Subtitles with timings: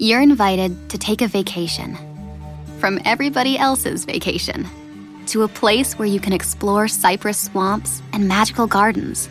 [0.00, 1.96] you're invited to take a vacation
[2.78, 4.66] from everybody else's vacation
[5.26, 9.28] to a place where you can explore cypress swamps and magical gardens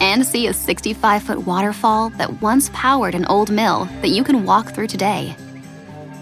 [0.00, 4.44] and see a 65 foot waterfall that once powered an old mill that you can
[4.44, 5.34] walk through today.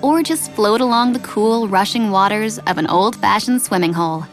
[0.01, 4.25] Or just float along the cool, rushing waters of an old fashioned swimming hole.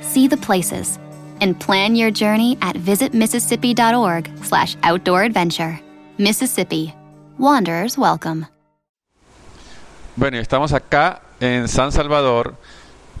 [0.00, 0.98] See the places
[1.40, 5.78] and plan your journey at visitmississippi.org slash outdoor adventure.
[6.18, 6.94] Mississippi.
[7.36, 8.46] Wanderers welcome.
[10.18, 12.56] Bueno, estamos acá en San Salvador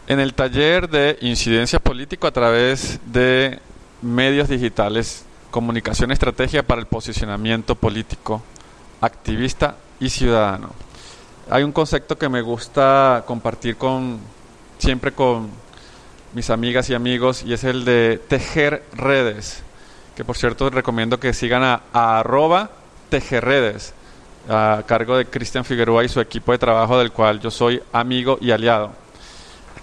[0.08, 3.60] en el taller de incidencia político a través de
[4.02, 8.42] medios digitales, comunicación estrategia para el posicionamiento político,
[9.00, 10.70] activista y ciudadano.
[11.48, 14.18] Hay un concepto que me gusta compartir con
[14.78, 15.50] siempre con
[16.34, 19.62] mis amigas y amigos y es el de tejer redes,
[20.16, 22.72] que por cierto recomiendo que sigan a, a arroba
[23.08, 23.94] tejerredes
[24.48, 28.38] a cargo de Cristian Figueroa y su equipo de trabajo del cual yo soy amigo
[28.40, 28.92] y aliado.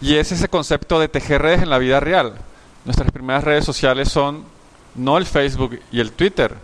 [0.02, 2.34] Y es ese concepto de tejer redes en la vida real.
[2.84, 4.44] Nuestras primeras redes sociales son
[4.96, 6.56] no el Facebook y el Twitter,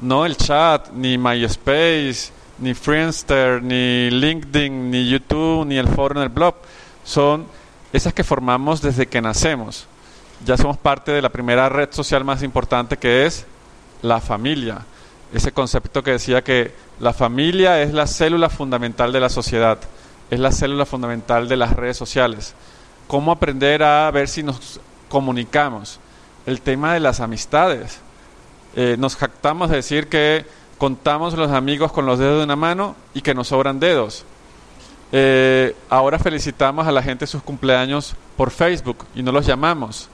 [0.00, 6.22] no el chat, ni MySpace, ni Friendster, ni LinkedIn, ni YouTube, ni el foro en
[6.22, 6.54] el blog.
[7.04, 7.46] Son
[7.92, 9.86] esas que formamos desde que nacemos.
[10.44, 13.46] Ya somos parte de la primera red social más importante que es
[14.02, 14.78] la familia.
[15.32, 19.78] Ese concepto que decía que la familia es la célula fundamental de la sociedad,
[20.30, 22.54] es la célula fundamental de las redes sociales.
[23.06, 26.00] ¿Cómo aprender a ver si nos comunicamos?
[26.46, 28.00] El tema de las amistades.
[28.74, 30.44] Eh, nos jactamos de decir que
[30.78, 34.24] contamos los amigos con los dedos de una mano y que nos sobran dedos.
[35.12, 40.08] Eh, ahora felicitamos a la gente sus cumpleaños por Facebook y no los llamamos.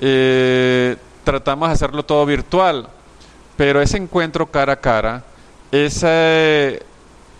[0.00, 2.88] Eh, tratamos de hacerlo todo virtual,
[3.62, 5.22] pero ese encuentro cara a cara
[5.70, 6.82] ese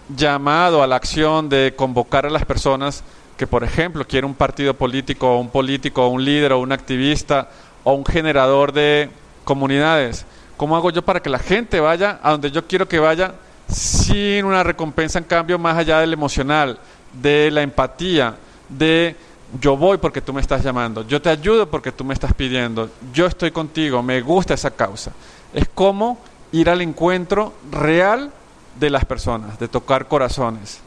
[0.08, 3.02] llamado a la acción de convocar a las personas
[3.36, 6.70] que, por ejemplo, quieren un partido político o un político o un líder o un
[6.70, 7.50] activista
[7.82, 9.10] o un generador de
[9.42, 10.24] comunidades.
[10.56, 13.34] ¿Cómo hago yo para que la gente vaya a donde yo quiero que vaya
[13.68, 16.78] sin una recompensa en cambio más allá del emocional,
[17.20, 18.36] de la empatía,
[18.68, 19.16] de
[19.60, 22.90] yo voy porque tú me estás llamando, yo te ayudo porque tú me estás pidiendo,
[23.12, 25.12] yo estoy contigo, me gusta esa causa.
[25.52, 26.18] Es como
[26.52, 28.32] ir al encuentro real
[28.78, 30.80] de las personas, de tocar corazones,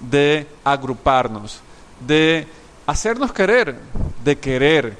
[0.00, 1.60] de agruparnos,
[2.06, 2.46] de
[2.86, 3.76] hacernos querer,
[4.24, 4.96] de querer.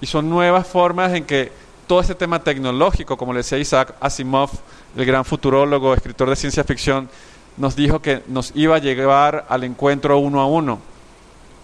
[0.00, 1.52] Y son nuevas formas en que
[1.86, 4.50] todo este tema tecnológico, como le decía Isaac Asimov,
[4.96, 7.08] el gran futurólogo, escritor de ciencia ficción,
[7.56, 10.89] nos dijo que nos iba a llevar al encuentro uno a uno.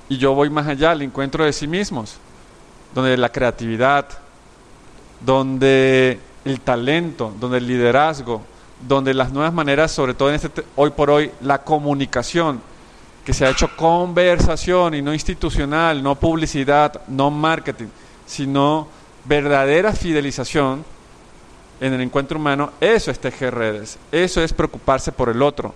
[0.09, 2.17] Y yo voy más allá, al encuentro de sí mismos,
[2.95, 4.07] donde la creatividad,
[5.21, 8.43] donde el talento, donde el liderazgo,
[8.87, 12.61] donde las nuevas maneras, sobre todo en este hoy por hoy, la comunicación,
[13.25, 17.89] que se ha hecho conversación y no institucional, no publicidad, no marketing,
[18.25, 18.87] sino
[19.25, 20.85] verdadera fidelización
[21.81, 25.75] en el encuentro humano, eso es tejer redes, eso es preocuparse por el otro.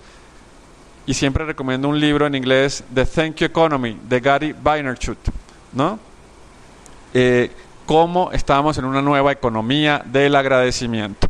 [1.07, 5.19] Y siempre recomiendo un libro en inglés, The Thank You Economy, de Gary Vaynerchuk,
[5.73, 5.99] ¿no?
[7.15, 7.51] Eh,
[7.87, 11.30] cómo estamos en una nueva economía del agradecimiento.